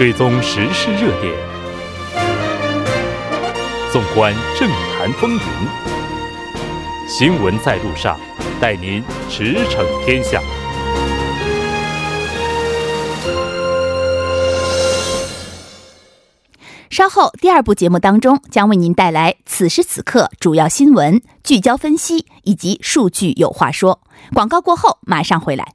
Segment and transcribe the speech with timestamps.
[0.00, 1.30] 追踪时事热点，
[3.92, 4.66] 纵观政
[4.96, 5.40] 坛风云，
[7.06, 8.18] 新闻在路上，
[8.58, 10.40] 带您驰骋天下。
[16.88, 24.00] 稍后第二部节目当中将为您带来此时此刻主要新闻聚焦分析以及数据有话说。
[24.32, 25.74] 广告过后马上回来。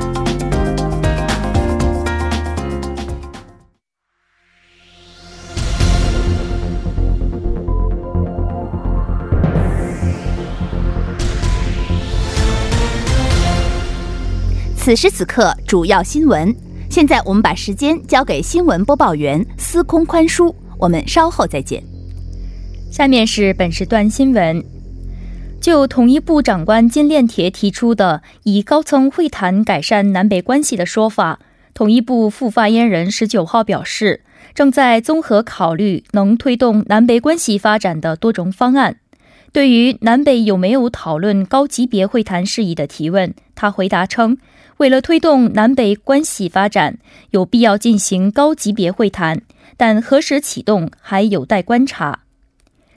[14.91, 16.53] 此时此刻，主要新闻。
[16.89, 21.81] 现在我们把时间交给新闻播报员司空宽叔，我们稍后再见。
[22.91, 24.61] 下面是本时段新闻。
[25.61, 31.39] 就统一部长官金炼铁提出的以高层会谈改善南北关系的说法，
[31.73, 38.97] 统一部副发言人十九号表示，正在综合考虑能推动南北关系发展的多种方案。
[39.53, 44.37] 对于南北有没有讨论高级别会谈事宜的提问，他回答称。
[44.81, 46.97] 为了推动南北关系发展，
[47.29, 49.43] 有必要进行高级别会谈，
[49.77, 52.21] 但何时启动还有待观察。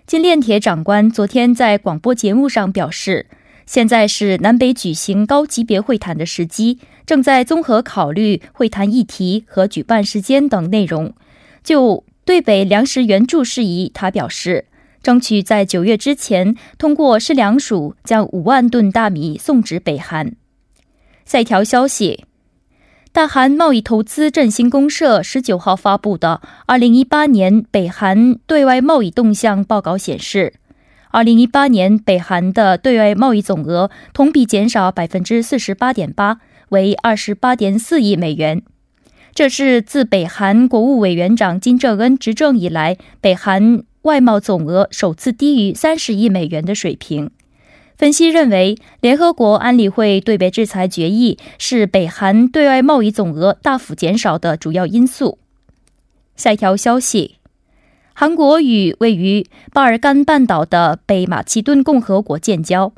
[0.07, 3.27] 金炼铁长官昨天在广播节目上表示，
[3.67, 11.13] 现在是南北举行高级别会谈的时机，正在综合考虑会谈议题和举办时间等内容。
[11.63, 14.65] 就对北粮食援助事宜，他表示，
[15.03, 20.35] 争取在九月之前通过市粮署将五万吨大米送至北韩。
[21.25, 22.25] 下一条消息，
[23.11, 30.55] 大韩贸易投资振兴公社十九号发布的二零一八年北韩对外贸易动向报告显示，
[31.11, 38.63] 二零一八年北韩的对外贸易总额同比减少百分之四十八点八，为二十八点四亿美元。
[39.33, 47.31] 这是自北韩国务委员长金正恩执政以来，北韩外贸总额首次低于三十亿美元的水平。
[47.97, 55.39] 分析认为，联合国安理会对北制裁决议是北韩对外贸易总额大幅减少的主要因素。
[56.35, 57.37] 下一条消息，
[58.13, 62.93] 韩国与位于巴尔干半岛的北马其顿共和国建交。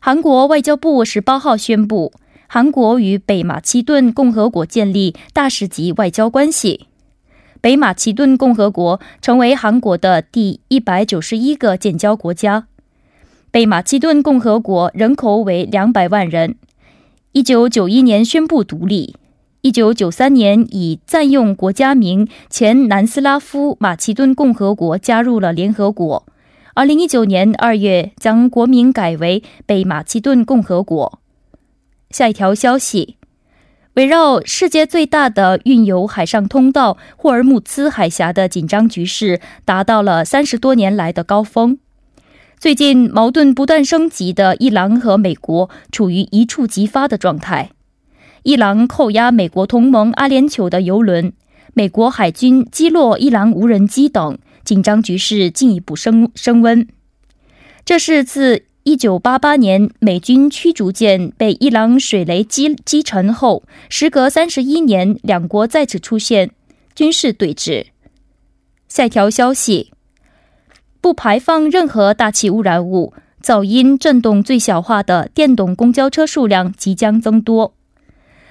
[0.00, 2.12] 韩国外交部十八号宣布，
[2.46, 6.86] 韩国与北马其顿共和国建立大使级外交关系。
[7.60, 12.66] 北马其顿共和国成为韩国的第一百九十一个建交国家。
[13.54, 16.56] 北马其顿共和国人口为两百万人，
[17.30, 19.14] 一九九一年宣布独立，
[19.60, 26.26] 一九九三年以暂用国家名前南斯拉夫马其顿共和国加入了联合国，
[26.74, 31.20] 二零一九年二月将国名改为北马其顿共和国。
[32.10, 33.18] 下一条消息，
[33.94, 41.78] 围绕世界最大的运油海上通道霍尔木兹海峡的紧张局势达到了三十多年来的高峰。
[42.58, 47.70] 最近矛盾不断升级的伊朗和美国处于一触即发的状态。
[48.42, 51.32] 伊朗扣押美国同盟阿联酋的油轮，
[51.74, 56.86] 美国海军击落伊朗无人机等，紧张局势进一步升升温。
[57.84, 66.50] 这是自1988年美军驱逐舰被伊朗水雷击击沉后，时隔31年，两国再次出现
[66.94, 67.86] 军事对峙。
[68.88, 69.93] 下一条消息。
[71.04, 77.74] 不排放任何大气污染物、噪音、震动最小化的电动公交车数量即将增多。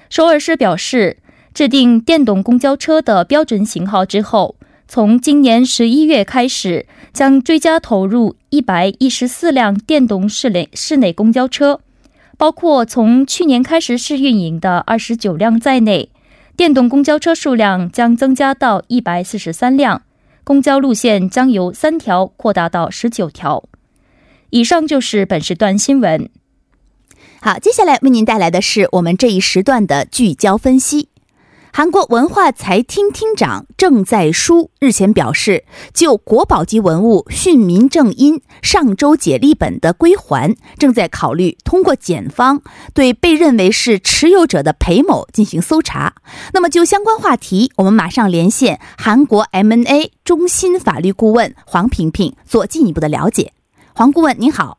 [0.08, 1.16] 首尔市表示，
[1.52, 4.54] 制定电动公交车的标准型号之后，
[4.86, 11.80] 从今年十一月开始，将追加投入一百一十四辆电动室内室内公交车，
[12.38, 16.08] 包括从去年开始试运营的二十九辆在内，
[16.56, 20.02] 电动公交车数量将增加到一百四十三辆。
[20.44, 23.64] 公交路线将由三条扩大到十九条。
[24.50, 26.30] 以上就是本时段新闻。
[27.40, 31.08] 好，接下来为您带来的是我们这一时段的聚焦分析。
[31.76, 42.62] 韩国文化财厅厅长郑在书日前表示，就国宝级文物训民正音上周解立本的归还，正在考虑通过检方
[42.94, 46.14] 对被认为是持有者的裴某进行搜查。
[46.52, 53.50] 那么，就相关话题，我们马上连线韩国 M N A 中心法律顾问黄萍萍做进一步的了解。
[53.96, 54.78] 黄顾问您好。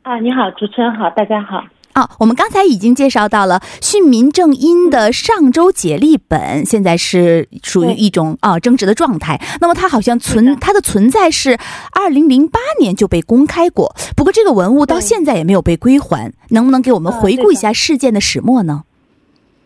[0.00, 1.62] 啊，你好，主持人好，大家好。
[1.92, 9.40] 啊，我们刚才已经介绍到了训民正音的上周解例本，现在是属于一种啊争执的状态。
[9.60, 11.58] 那么它好像存它的存在是
[11.92, 16.32] 二零零八年就被公开过，不过这个文物到现在也没有被归还。
[16.50, 18.82] 能不能给我们回顾一下事件的始末呢？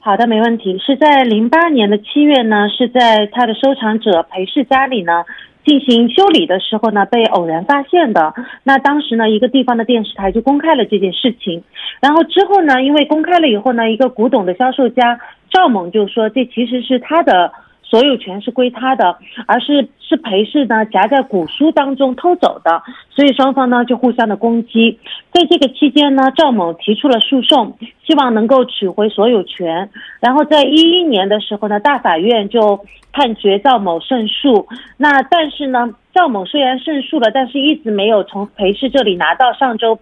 [0.00, 0.79] 好的，没问题。
[0.79, 5.25] 是在零八年的七月呢，是在他的收藏者裴氏家里呢。
[5.64, 8.34] 进行修理的时候呢，被偶然发现的。
[8.62, 11.62] 那当时呢，一个地方的电视台就公开了这件事情。
[12.00, 15.19] 然后之后呢，因为公开了以后呢，一个古董的销售家
[15.50, 17.52] 赵某就说，这其实是他的
[17.94, 22.82] 所有权是归他的，而是是裴氏呢夹在古书当中偷走的。
[23.11, 24.99] 所以双方呢就互相的攻击。
[25.31, 29.88] 在这个期间呢，赵某提出了诉讼，希望能够取回所有权。
[30.19, 32.85] 然后在一一年的时候呢，大法院就。
[33.17, 34.67] 判决赵某胜诉，
[34.97, 39.97] 那但是呢，赵某虽然胜诉了，但是一直没有从裴氏这里拿到上周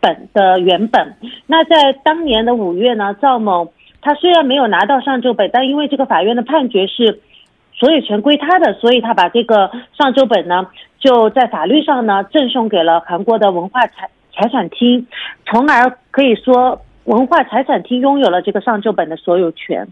[0.00, 1.14] 本的原本。
[1.46, 3.72] 那在当年的五月呢，赵某
[4.02, 7.20] 他虽然没有拿到上周本，但因为这个法院的判决是
[7.78, 10.66] 所有权归他的，所以他把这个上周本呢，
[10.98, 15.06] 就在法律上呢赠送给了韩国的文化财财产厅，
[15.44, 19.86] 从而可以说文化财产厅拥有了这个上周本的所有权。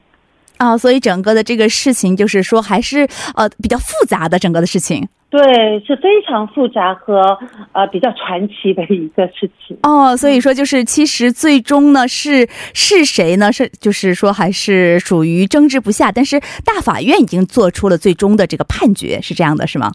[0.57, 5.07] 啊，所以整个的这个事情就是说，还是呃比较复杂的整个的事情。
[5.35, 7.37] 对，是非常复杂和
[7.73, 9.77] 呃比较传奇的一个事情。
[9.83, 13.51] 哦，所以说就是其实最终呢是是谁呢？
[13.53, 19.91] 是就是说还是属于争执不下，但是大法院已经做出了最终的这个判决，是这样的，是吗？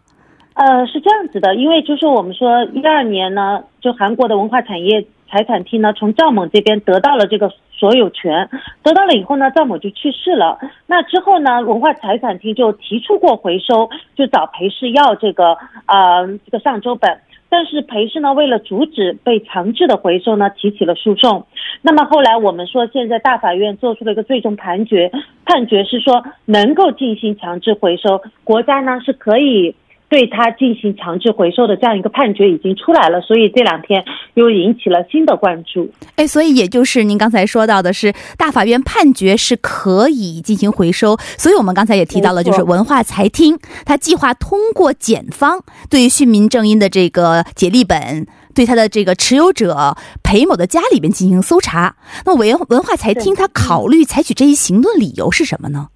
[0.55, 5.07] 呃，是这样子的，因为就是我们说一二年呢，就韩国的文化产业。
[5.31, 8.49] 财产厅呢，从赵某这边得到了这个所有权，
[8.83, 10.59] 得到了以后呢，赵某就去世了。
[10.85, 21.47] 那之后呢，文化财产厅就提出过回收，就找裴氏要这个呃这个上周本，但是裴氏呢，为了阻止被强制的回收呢，提起了诉讼。
[21.81, 25.09] 那么后来我们说，现在大法院做出了一个最终判决，
[25.45, 29.73] 判决是说能够进行强制回收，国家呢是可以。
[30.09, 34.03] 对他进行强制回收的这样一个判决已经出来了，所以这两天
[34.33, 35.89] 又引起了新的关注。
[36.15, 51.95] 哎，所以也就是您刚才说到的是，大法院判决是可以进行回收，所以我们刚才也提到了，就是文化财厅他计划通过检方对于训民正音的这个解例本，对他的这个持有者裴某的家里边进行搜查。
[52.25, 55.89] 那文文化财厅他考虑采取这一行动理由是什么呢？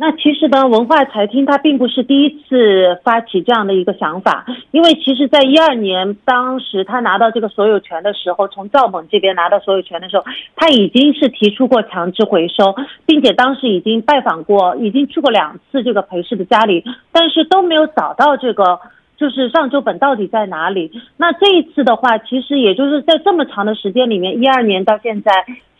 [0.00, 10.24] 那其实呢，文化财厅它并不是第一次发起这样的一个想法，因为其实在一二年，当时他拿到这个所有权的时候，从赵猛这边拿到所有权的时候，
[10.54, 18.78] 他已经是提出过强制回收，并且当时已经拜访过，已经去过两次这个裴氏的家里，但是都没有找到这个。
[19.18, 20.92] 就是上周本到底在哪里？
[21.16, 25.32] 那这一次的话，其实也就是在这么长的时间里面，一二年到现在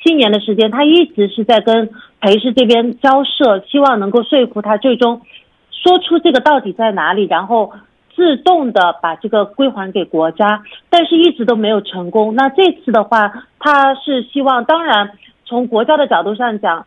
[0.03, 1.89] 七年的时间，他一直是在跟
[2.21, 5.23] 裴氏这边交涉，希望能够说服他最终
[5.71, 7.73] 说出这个到底在哪里，然后
[8.17, 12.35] 自动的把这个归还给国家，但是一直都没有成功。
[12.35, 15.13] 那这次的话，他是希望，当然
[15.45, 16.85] 从国家的角度上讲，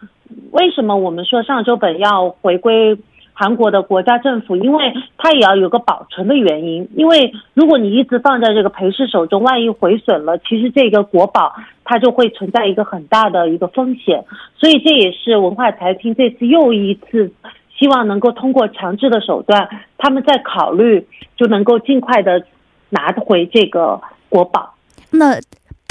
[0.52, 2.98] 为什么我们说上周本要回归？
[3.34, 11.54] 韩国的国家政府，因为它也要有个保存的原因，因为如果你一直放在这个裴氏手中，万一毁损了，其实这个国宝
[11.84, 14.24] 它就会存在一个很大的一个风险，
[14.58, 17.32] 所以这也是文化财厅这次又一次
[17.78, 22.44] 希望能够通过强制的手段，他们在考虑就能够尽快的
[22.90, 24.74] 拿回这个国宝。
[25.10, 25.40] 那。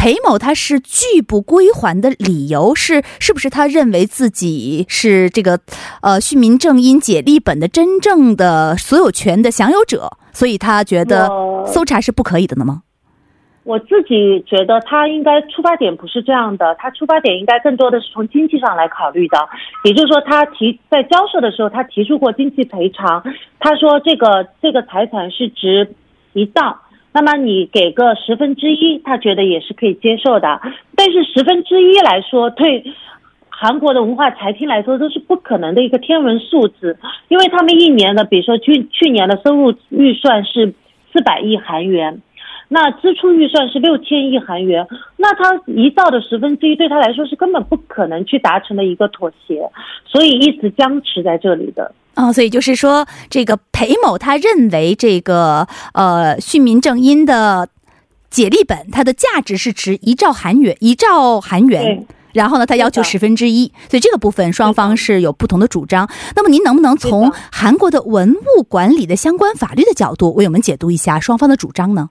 [0.00, 5.60] 裴某他是拒不归还的理由是，是不是他认为自己是这个
[6.00, 11.28] 呃训民正因解例本的真正的所有权的享有者，所以他觉得
[11.66, 12.80] 搜查是不可以的呢吗？
[13.62, 19.36] 我自己觉得他应该出发点不是这样的，他出发点应该更多的是从经济上来考虑的，
[19.84, 23.22] 也就是说他提在交涉的时候，他提出过经济赔偿，
[23.58, 25.94] 他说这个这个财产是值
[26.32, 26.78] 一兆。
[27.12, 30.60] 那么你给个十分之一，他觉得也是可以接受的。
[30.94, 32.84] 但是十分之一来说，对
[33.48, 36.96] 韩国的文化财厅来说都是不可能的一个天文数字，
[37.28, 40.72] 因为他们一年的，比如说去去年的收入预算是
[41.12, 42.22] 四百亿韩元，
[42.68, 44.86] 那支出预算是六千亿韩元，
[45.16, 49.68] 那他一兆的十分之一对他来说是根本不可能去达成的一个妥协，
[50.06, 51.92] 所以一直僵持在这里的。
[52.14, 57.68] 哦，所以就是说，这个裴某他认为这个呃训民正音的
[58.28, 62.06] 解例本，它的价值是值一兆韩元，一兆韩元。
[62.32, 66.08] 然后呢，他要求十分之一，所以这个部分双方是有不同的主张。
[66.36, 72.10] 那么您能不能从韩国的文物管理的相关法律的角度为我们解读一下双方的主张呢？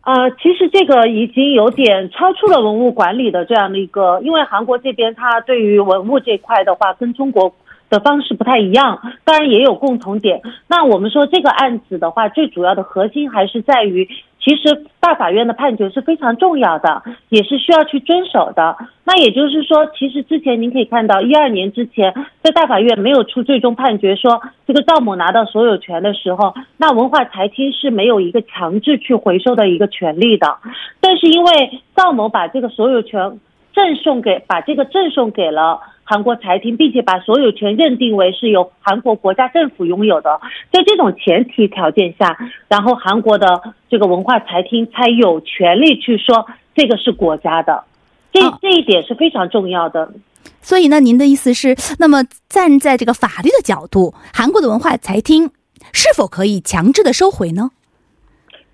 [0.00, 7.54] 呃，其实这个已经有点超出了文物管理的这样的一个，因为韩国这边它对于文物这块的话，跟中国
[7.90, 10.40] 的方式不太一样，当然也有共同点。
[10.68, 14.08] 那我们说这个案子的话，最主要的核心还是在于。
[14.44, 18.76] 其实大法院的判决是非常重要的，也是需要去遵守的。
[19.02, 22.12] 那也就是说，其实之前您可以看到，一二年之前，
[22.42, 30.58] 在大法院没有出最终判决说这个赵某拿到所有权的时候，那文化财厅是没有一个强制去回收的一个权利的。
[31.00, 33.40] 但是因为赵某把这个所有权
[33.74, 35.80] 赠送给，把这个赠送给了。
[36.06, 40.38] 韩国财厅，并且把所有权认定为是由韩国国家政府拥有的，
[40.70, 42.36] 在这种前提条件下，
[42.68, 47.84] 然后韩国的这个文化财厅才有权利去说这个是国家的，
[48.30, 50.12] 这这一点是非常重要的。
[50.60, 55.50] 所以呢，您的意思是，那么站在这个法律的角度，韩国的文化财厅
[55.90, 57.70] 是否可以强制的收回呢？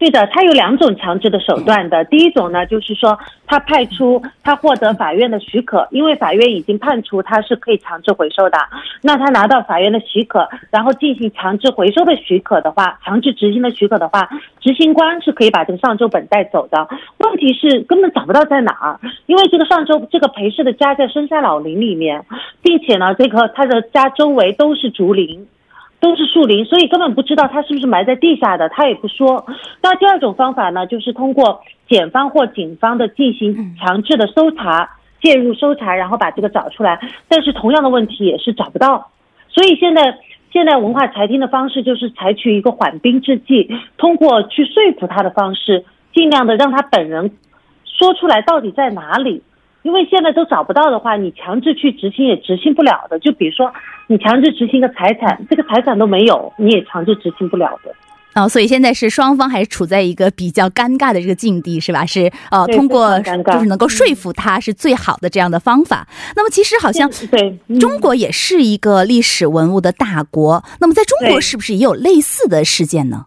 [0.00, 2.02] 对的，他有两种强制的手段的。
[2.06, 8.56] 第一种呢，就是说他派出他获得法院的许可，因为法院已经判处他是可以强制回收的。
[9.02, 14.26] 那他拿到法院的许可，然后进行强制回收的许可的话，强制执行的许可的话，
[14.58, 16.88] 执行官是可以把这个上周本带走的。
[17.18, 22.24] 问题是根本找不到在哪儿，因为这个上周这个裴氏的家在深山老林里面，
[22.62, 25.46] 并且呢，这个他的家周围都是竹林。
[26.00, 29.44] 都是树林，所以根本不知道他是不是埋在地下的，他也不说。
[29.82, 36.98] 那第二种方法呢，就是通过检方或警方的进行强制的搜查，介入搜查，然后把这个找出来。
[37.28, 39.10] 但是同样的问题也是找不到。
[39.48, 40.16] 所以现在
[40.52, 47.30] 现在文化财厅的方式就是采取一个缓兵之计，通过去说服他的方式，尽量的让他本人
[47.84, 49.42] 说出来到底在哪里。
[49.82, 53.18] 因为现在都找不到的话，你强制去执行也执行不了的。
[53.18, 53.72] 就比如说，
[54.08, 57.94] 你强制执行个财产，这个财产都没有，你也强制执行不了的。
[58.34, 62.04] 哦，所以现在是双方还是处在一个比较尴尬的这个境地，是吧？
[62.04, 66.06] 是呃，通过就是能够说服他是最好的这样的方法。
[66.36, 73.24] 那么其实好像对中国也是一个历史文物的大国，那么在中国是不是也有类似的事件呢？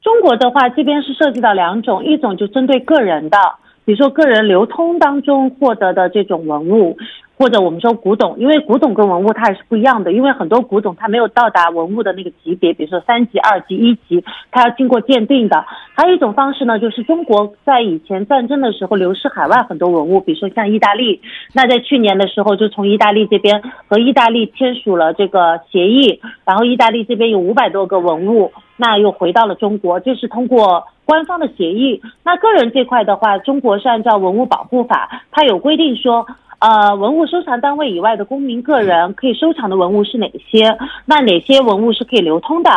[0.00, 3.36] 中国的话，这边是涉及到两种，一种就针对个人的。
[3.84, 6.96] 比如说，个人流通当中获得的这种文物，
[7.36, 15.66] 或者我们说古董，因为古董跟文物它也是不一样的，因为很多古董它没有到达文物的那个级别，比如说三级、二级、一级，它要经过鉴定的。
[15.94, 21.20] 还有一种方式呢，就是中国在以前战争的时候流失海外很多文物，比如说像意大利，
[21.52, 30.84] 那在去年的时候就从意大利这边和意大利签署了这个协议，然后意大利这边有五百多个文物，那又回到了中国，就是通过。
[31.04, 36.26] 官方的协议，那个人这块的话，中国是按照文物保护法，它有规定说，
[36.60, 40.76] 呃，文物收藏单位以外的公民个人可以收藏的文物是哪些？
[41.04, 42.70] 那哪些文物是可以流通的？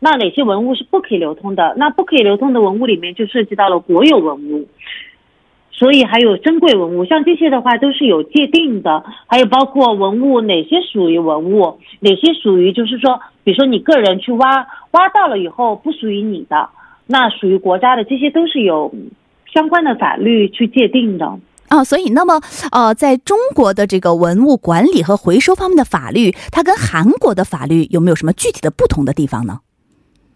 [0.00, 1.74] 那哪些文物是不可以流通的？
[1.76, 4.66] 那不可以流通的文物里面就涉及到了国有文物，
[5.70, 16.70] 所以还有珍贵文物，像这些的话都是有界定的，还有包括文物哪些属于文物，哪些属于就是说，比如说你个人去挖，挖到了以后不属于你的。
[17.06, 18.92] 那属于国家的，这些都是有
[19.52, 21.84] 相关的法律去界定的啊。
[21.84, 22.40] 所以，那么
[22.72, 29.60] 呃，在中国的这个文物管理和回收方面的法律，它跟韩国的法律有没有什么具体的不同的地方呢？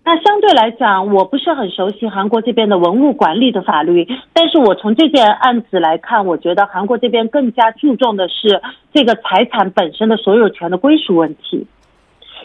[0.02, 8.62] 那相对来讲，我不是很熟悉韩国这边的文物管理的法律，但是我从这件案子来看，我觉得韩国这边更加注重的是
[8.94, 11.66] 这个财产本身的所有权的归属问题。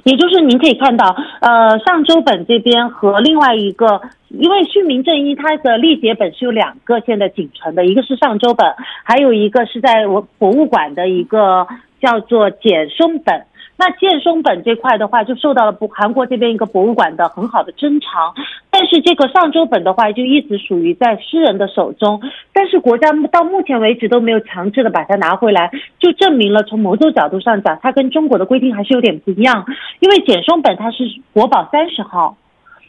[0.05, 8.65] 也就是您可以看到，呃，上周本这边和另外一个，因为旭明正一它的历劫本是有两个现在仅存的，一个是上周本，
[9.03, 11.65] 还有一个是在我博物馆的一个
[11.99, 13.45] 叫做简松本。
[13.77, 18.33] 那建松本这块的话，就受到了不韩国这边一个博物馆的很好的珍藏，
[18.69, 22.21] 但是这个上周本的话，就一直属于在私人的手中，
[22.53, 29.65] 但是国家到目前为止都没有强制的把它拿回来，就证明了从某种角度上讲，它跟中国的规定还是有点不一样。
[29.99, 31.03] 因为简松本它是
[31.33, 32.37] 国宝三十号，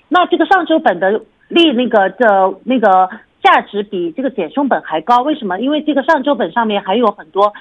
[0.09, 3.09] 那这个上周本的立那个的那个
[3.43, 5.59] 价值比这个简松本还高，为什么？
[5.59, 7.53] 因为这个上周本上面还有很多。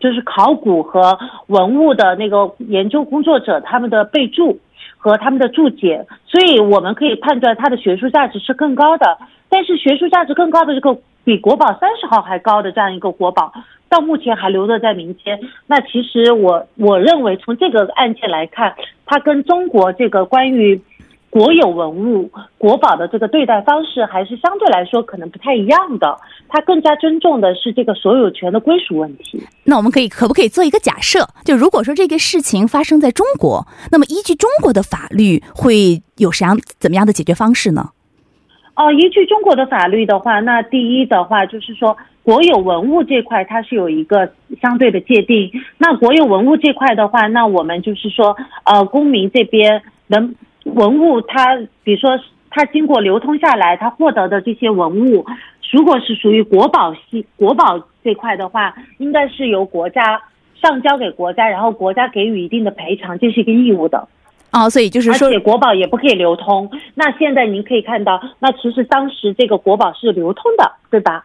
[0.00, 4.58] 就是考古和文物的那个研究工作者他们的备注
[4.96, 9.18] 和他们的注解，所以我们可以判断它的学术价值是更高的。
[9.48, 13.52] 但是学术价值更高的这个比国宝三十号还高的这样一个国宝，
[13.88, 15.40] 到目前还留着在民间。
[15.66, 18.74] 那其实我我认为从这个案件来看，
[19.06, 20.80] 它跟中国这个关于。
[21.30, 26.18] 国有文物、国宝的这个对待方式，还是相对来说可能不太一样的。
[26.48, 29.42] 它更加尊重的是这个所有权的归属问题。
[29.64, 31.28] 那我们可以可不可以做一个假设？
[31.44, 37.90] 就如果说这个事情发生在中国，那么依据中国的法律，会有什样怎么样的解决方式呢？
[38.74, 44.32] 哦，依据中国的法律的话，那第一的话就是说，国有文物这块它是有一个
[44.62, 45.50] 相对的界定。
[45.76, 50.28] 那国有文物这块的话，那我们就是说，呃，公民这边的
[50.64, 52.18] 文物，它比如说
[52.50, 55.24] 它经过流通下来，它获得的这些文物，
[55.70, 60.20] 如果是属于国宝系国宝这块的话，应该是由国家
[60.60, 64.08] 上交给国家，然后国家给予一定的赔偿，这是一个义务的。
[64.50, 66.70] 哦，所以就是说，而且国宝也不可以流通。
[66.94, 71.24] 那现在您可以看到，那其实当时这个国宝是流通的，对吧？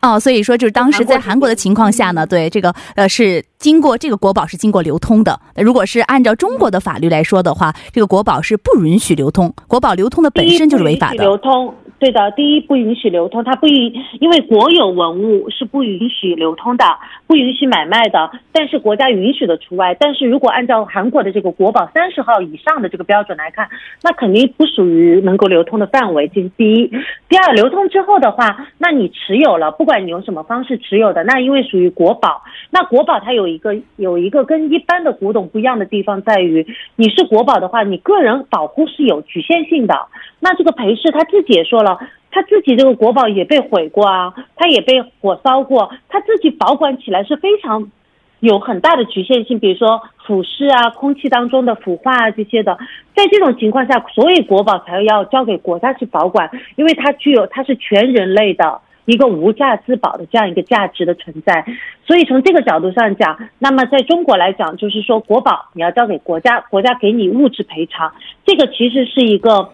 [0.00, 5.38] 哦，所以说就是当时在韩国的情况下呢，对这个呃是经过这个国宝是经过流通的。
[5.56, 11.16] 如果是按照中国的法律来说的话，这个国宝是不允许流通，国宝流通的本身就是违法的。
[11.22, 11.74] 流通。
[12.00, 16.84] 对的，第一不允许流通，它不允，因为国有文物是不允许流通的，
[17.26, 18.30] 不允许买卖的。
[18.52, 19.94] 但是国家允许的除外。
[20.00, 23.68] 但是如果按照韩国的这个国宝三十号以上的这个标准来看，
[24.02, 26.26] 那肯定不属于能够流通的范围。
[26.28, 26.90] 这是第一。
[27.28, 36.66] 第二，流通之后的话，那你持有了，不管你用什么方式持有的，那因为属于国宝，那国宝它有一个有一个跟一般的古董不一样的地方在于，
[36.96, 39.94] 你是国宝的话，你个人保护是有局限性的。
[40.40, 41.89] 那这个裴氏他自己也说了。
[42.30, 47.90] 他自己这个国宝也被毁过啊，他也被火烧过，他自己保管起来是非常
[48.38, 52.78] 有很大的局限性，比如说腐蚀啊、空气当中的腐化啊这些的，
[53.16, 61.64] 在这种情况下，所以国宝才要交给国家去保管，因为它具有它是全人类的一个无价之宝的这样一个价值的存在，
[62.06, 68.12] 所以从这个角度上讲，那么在中国来讲，就是说国宝你要交给国家，国家给你物质赔偿，
[68.46, 69.72] 这个其实是一个。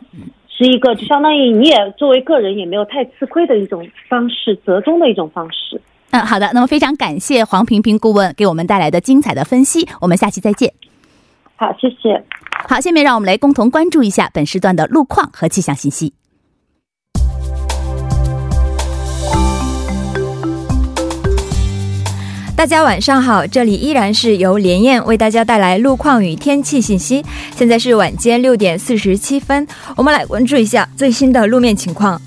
[0.57, 5.81] 是一个，就相当于你也作为个人也没有太吃亏的一种方式，折中的一种方式。
[6.13, 10.73] 嗯，好的，那么非常感谢黄平平顾问给我们带来的精彩的分析，我们下期再见。
[11.57, 12.23] 好，谢谢。
[12.69, 16.15] 好，下面让我们来共同关注一下本时段的路况和气象信息。
[22.57, 27.23] 大家晚上好，这里依然是由连燕为大家带来路况与天气信息。
[27.55, 32.19] 现在是晚间六点四十七分，我们来关注一下最新的路面情况。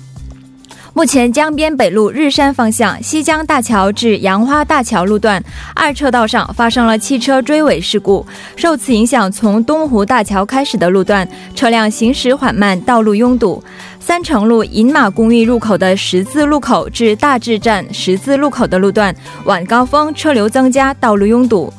[0.92, 5.42] 目前江边北路日山方向西江大桥至杨花大桥路段
[5.74, 8.26] 二车道上发生了汽车追尾事故，
[8.56, 13.62] 受此影响，从东湖大桥开始的路段车辆行驶缓慢，道路拥堵。
[14.00, 21.72] 三城路银马公寓入口的十字路口至大智站十字路口的路段晚高峰车流增加，道路拥堵。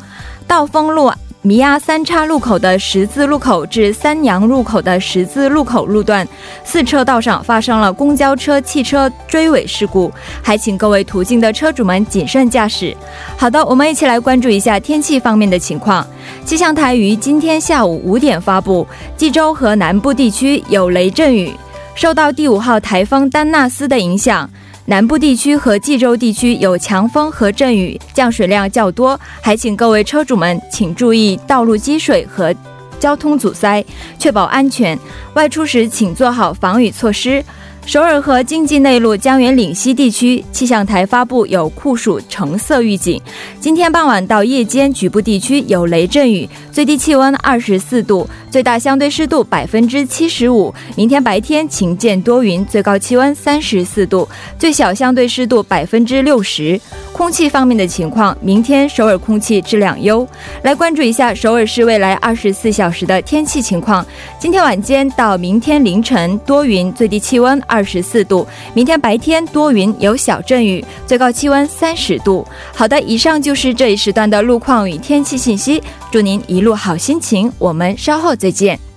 [0.47, 1.11] 道丰路。
[1.43, 6.27] 弥亚三岔路口的十字路口至三阳入口的十字路口路段，
[6.63, 10.11] 四车道上发生了公交车、汽车追尾事故，
[10.43, 12.95] 还请各位途经的车主们谨慎驾驶。
[13.35, 16.05] 好的，我们一起来关注一下天气方面的情况。
[16.45, 18.85] 气象台于今天下午五点发布，
[19.17, 21.51] 济州和南部地区有雷阵雨，
[21.95, 24.47] 受到第五号台风丹纳斯的影响。
[24.85, 32.53] 南部地区和冀州地区有强风和阵雨，降水量较多，还请各位车主们请注意道路积水和
[32.99, 33.83] 交通阻塞，
[34.17, 34.97] 确保安全。
[35.35, 37.43] 外出时请做好防雨措施。
[37.85, 43.19] 首尔和经济内陆江原岭西地区气象台发布有酷暑橙色预警。
[43.59, 50.73] 今天傍晚到夜间，局部地区有雷阵雨，最低气温二十四度，最大相对湿度百分之七十五。
[50.95, 56.79] 明天白天晴间多云，最高气温三十四度，最小相对湿度百分之六十。
[57.11, 60.25] 空气方面的情况，明天首尔空气质量优。
[60.63, 64.05] 来关注一下首尔市未来二十四小时的天气情况。
[64.39, 72.45] 今天晚间到明天凌晨多云，最低气温二十四度；明天白天多云有小阵雨，最高气温三十度。
[72.75, 75.81] 好的，以上就是这一时段的路况与天气信息。
[76.11, 78.90] 祝您一路好心情，我们稍后再见。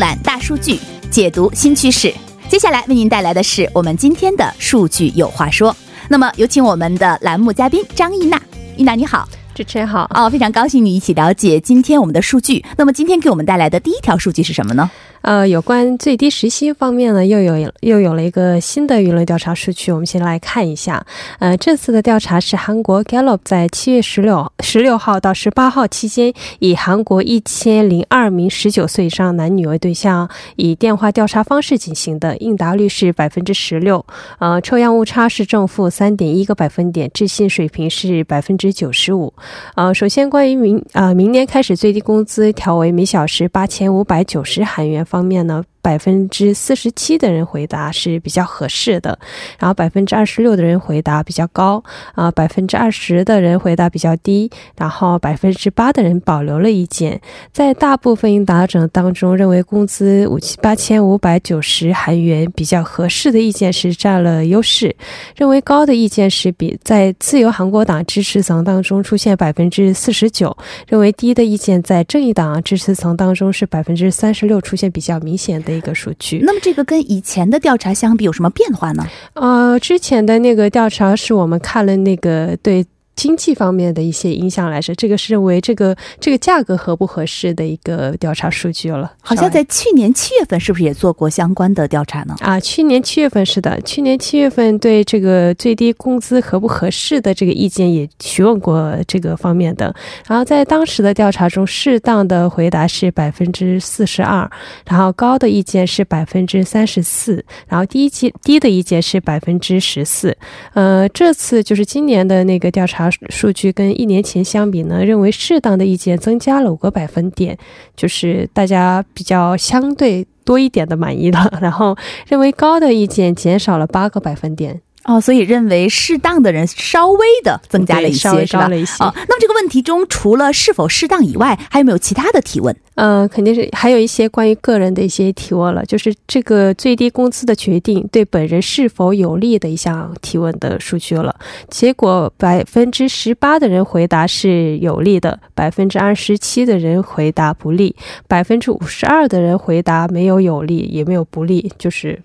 [0.00, 0.78] 览大数据，
[1.10, 2.10] 解读新趋势。
[2.48, 5.76] 接下来为您带来的是我们今天的数据有话说。
[6.08, 8.40] 那么有请我们的栏目嘉宾张艺娜，
[8.78, 12.64] 艺娜你好，主持人好哦，非常高兴你一起了解今天我们的数据。
[12.78, 14.90] 那么今天给我们带来的第一条数据是什么呢？
[15.22, 21.04] 呃，有关最低时薪方面呢，又有又有了一个新的舆论调查数据，我们先来看一下。
[21.38, 34.02] 呃，这次的调查是韩国 Gallup 在七月十六十六号到十八号期间，以韩国一千零二名十九岁以上男女为对象，以电话调查方式进行的，应答率是百分之十六。
[34.38, 39.34] 呃，抽样误差是正负三点一个百分点，置信水平是百分之九十五。
[39.74, 45.04] 呃，首先关于明呃明年开始最低工资调为每小时八千五百九十韩元。
[45.10, 49.18] 方面呢，百分之四十七的人回答是比较合适的，
[49.58, 51.82] 然后百分之二十六的人回答比较高，
[52.14, 57.20] 啊，百分之二十的人回答比较低，然后百分之八的人保留了意见。
[57.52, 64.94] 在大部分应答者当中，认为工资五七八千五百九十韩元比较合适的意见是占了优势，
[65.36, 75.69] 认为高的意见是比在自由韩国党支持层当中出现百分之四十九，认为低的意见在正义党支持层当中是百分之三十六，出现比较明显的。
[75.70, 79.06] 的一个数据，那么这个跟以前的调查相比有什么变化呢？
[79.34, 82.84] 呃，之前的那个调查是我们看了那个对。
[83.16, 89.12] 经济方面的一些影响来说，这个是认为这个这个价格合不合适的一个调查数据了。
[89.20, 92.34] 好像在去年七月份，是不是也做过相关的调查呢？
[92.40, 99.94] 啊，去年七月份是的，去年七月份对这个最低工资合不合适的这个意见也询问过这个方面的。
[100.26, 104.50] 然后在当时的调查中，适当的回答是百分之四十二，
[104.86, 110.34] 然后高的意见是百分之三十四，然后低低低的意见是百分之十四。
[110.72, 112.99] 呃，这次就是今年的那个调查。
[113.08, 117.56] 数据跟一年前相比呢，认为适当的意见增加了五个百分点，
[117.96, 121.48] 就是大家比较相对多一点的满意了。
[121.62, 124.80] 然后认为高的意见减少了八个百分点。
[125.04, 128.66] 哦，所以认为适当的人稍微的增加了一些，是吧？
[129.00, 132.76] 哦，那么这个问题中，除了是否适当以外，还有没有其他的提问？
[132.96, 141.34] 嗯，肯定是还有一些关于个人的一些提问了，就是这个最低工资的决定对本人是否有利的一项提问的数据了。
[141.70, 147.96] 结果百分之十八的人回答是有利的，百分之二十七的人回答不利，
[148.28, 152.22] 百分之五十二的人回答没有有利也没有不利，就是。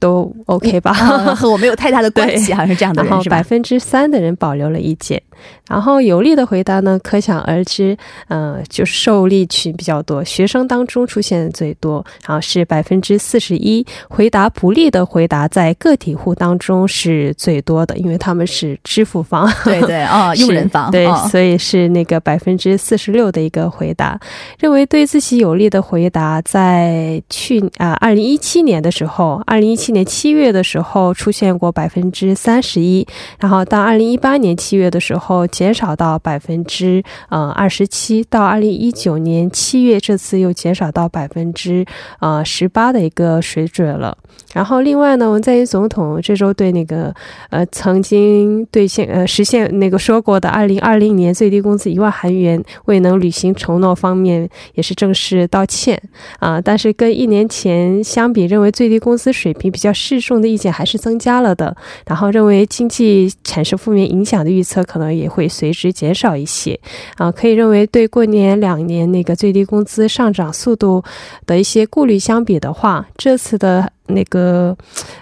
[0.00, 0.92] 都 OK 吧，
[1.36, 3.36] 和我没有太大的关系，好像是这样的人，是吧？
[3.36, 5.22] 百分之三的人保留了意见。
[5.68, 7.96] 然后有利的回答呢，可想而知，
[8.28, 13.86] 嗯，就是受力群比较多，学生当中出现最多，然后是百分之四十一。
[14.08, 24.18] 回答不利的回答在个体户当中是最多的，因为他们是支付方， 对 对啊，用人方，对，所以是那个百分之四十六的一个回答。
[24.58, 33.06] 认为对自己有利的回答，在去啊二零一七年的时候，二零一七年七月的时候出现过百分之三十一，
[33.38, 35.29] 然后到二零一八年七月的时候。
[35.30, 41.86] 后减少到百分之呃二十七，到二零一九年七月，这次又减少到百分之
[42.18, 44.18] 呃十八的一个水准了。
[44.52, 47.14] 然后另外呢，文在寅总统这周对那个
[47.50, 56.02] 呃曾经兑现呃实现那个说过的二零二零年最低工资一万韩元未能履行承诺方面，也是正式道歉
[56.40, 56.60] 啊。
[56.60, 61.76] 但是跟一年前相比，认为最低工资水平比较适中的意见还是增加了的。
[62.08, 65.19] 然后认为经济产生负面影响的预测可能。
[65.20, 66.80] 也会随之减少一些，
[67.16, 71.02] 啊，可以认为对过年两年那个最低工资上涨速度
[71.46, 74.76] 的一些顾虑相比的话，这次的那个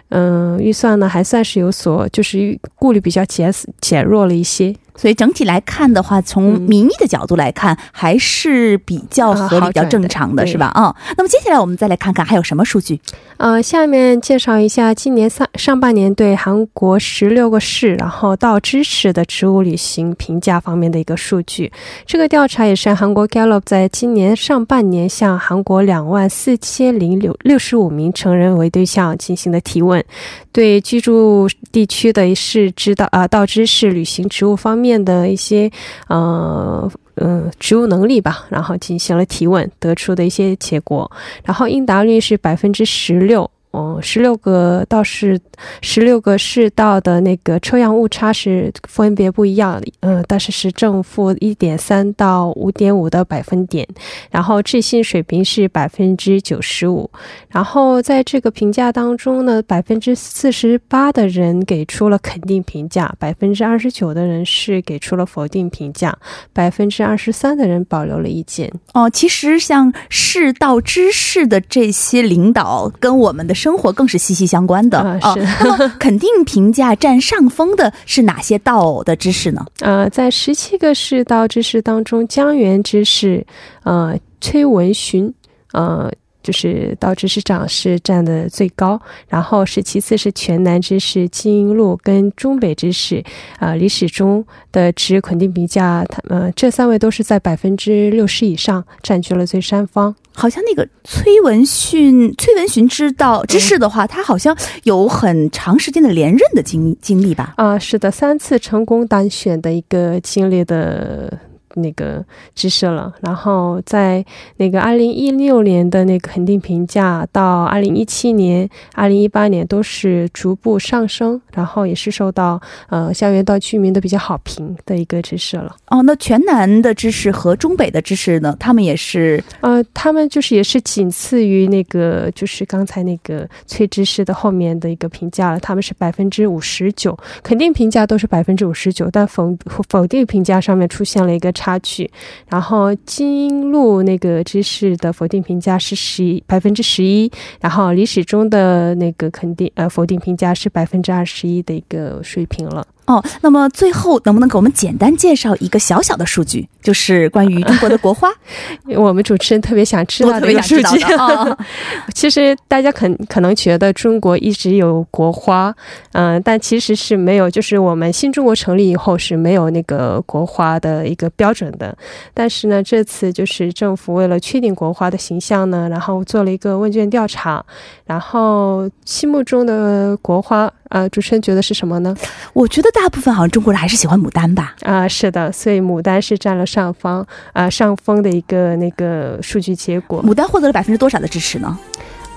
[0.09, 4.75] 嗯预算呢还算是有所就是顾虑比较减减弱了一些。
[4.97, 10.67] 所以整体来看的话，从民意的角度来看，还是比较合理、比较正常的，是吧？
[10.75, 13.01] 啊，那么接下来我们再来看看还有什么数据。
[13.37, 21.71] 呃，下面介绍一下今年上上半年对韩国十六个市，然后到支持的职务履行评价方面的一个数据。
[22.05, 30.05] 这个调查也是韩国 Gallup 在今年上半年向韩国两万四千零六六十五名成人为对对象进行的提问，
[30.53, 35.05] 对居住地区的市知道啊道知市履行职务方面。
[35.05, 35.71] 的一些
[36.09, 41.11] 呃嗯职务能力吧，然后进行了提问，得出的一些结果，
[41.45, 43.51] 然后应答率是百分之十六。
[43.73, 45.39] 嗯，十六个道是
[45.83, 53.87] 十六个市道的那个抽样误差是分别不一样，嗯，但是是正负一点三到五点五的百分点，
[54.31, 57.11] 然后置信水平是百分之九十五，
[57.51, 66.17] 然后在这个评价当中呢，百分之四十八的人给出了肯定评价，百分之二十九的人是给出了否定评价，
[66.55, 68.73] 百分之二十三的人保留了意见。
[68.95, 73.59] 哦，其实像市道知事的这些领导跟我们的。
[73.59, 75.35] 生活更是息息相关的啊！
[75.61, 79.67] 那么 肯定评价占上风的是哪些道的知识呢？
[79.81, 83.47] 呃，在十七个世道知识当中，江源知识，
[83.83, 85.35] 呃，崔文询，
[85.73, 86.11] 呃。
[86.49, 93.23] 就是道知识长是占的最高，然后是其次是全南知事金英路跟中北知事，
[93.59, 100.17] 啊李始中的持肯定评价，他们这三位都是在百分之六十以上，占据了最上方。
[100.33, 107.53] 好像那个崔文勋，崔文勋知道知事的话，他好像有很长时间的连任的经经历吧？
[107.59, 111.39] 啊，是的，三次成功当选的一个经历的。
[111.75, 113.13] 那个知识了。
[113.21, 114.25] 然后在
[114.57, 125.77] 那个二零一六年的那个肯定评价到二零一七年、二零一八年都是逐步上升，然后也是受到呃校园到居民的比较好评的一个知识了。
[125.89, 128.57] 哦，那全南的知识和中北的知识呢？
[128.59, 139.57] 他们也是呃，他们就是也是仅次于那个就是刚才那个崔知识的后面的一个评价了，他们是百分之五十九，肯定评价都是百分之五十九，但否
[139.89, 142.11] 否定评价上面出现了一个差插曲。
[142.49, 152.87] 然后金路那个知识的否定评价是十一百分之十一，然后历史中的那个肯定呃否定评价是百分之二十一的一个水平了。
[153.09, 158.29] 哦，那么最后能不能给我们简单介绍一个小小的数据，就是关于中国的国花？
[158.97, 160.83] 我们主持人特别想知道特别想知
[161.17, 161.59] 道
[162.15, 165.75] 其实大家可可能觉得中国一直有国花，
[166.13, 171.97] 嗯、呃，但其实是没有，就是我们新中国成立以后是没有那个国花的一个标准的。
[172.35, 177.65] 但是呢，这次就是政府为了确定国花的形象呢，然后做了一个问卷调查，
[178.05, 180.71] 然后心目中的国花。
[180.89, 182.15] 呃，主持人觉得是什么呢？
[182.53, 184.75] 我觉得大部分好像中国人还是喜欢牡丹吧。
[184.83, 187.21] 啊、呃，是的，所以牡丹是占了上方
[187.53, 190.23] 啊、呃、上风的一个那个数据结果。
[190.23, 191.79] 牡丹获得了百分之多少的支持呢？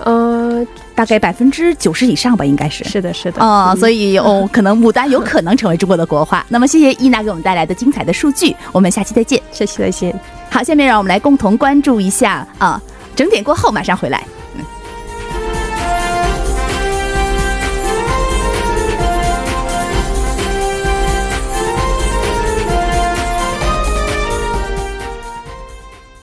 [0.04, 2.82] 呃，大概百分之九十以上吧，应该是。
[2.84, 3.40] 是的，是的。
[3.40, 6.44] 哦，所以哦， 可能牡丹有可能成为中国的国花。
[6.48, 9.40] 那么，谢谢伊娜给我们带来的精彩的数据，我们下期再见。
[9.52, 10.12] 下期再见。
[10.50, 12.82] 好，下面让我们来共同关注一下啊，
[13.14, 14.26] 整点过后马上回来。